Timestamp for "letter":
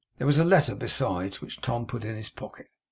0.43-0.73